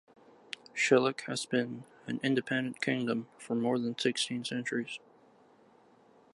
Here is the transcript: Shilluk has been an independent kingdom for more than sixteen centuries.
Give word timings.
Shilluk 0.73 1.21
has 1.27 1.45
been 1.45 1.83
an 2.07 2.19
independent 2.23 2.81
kingdom 2.81 3.27
for 3.37 3.53
more 3.53 3.77
than 3.77 3.95
sixteen 3.99 4.43
centuries. 4.43 4.97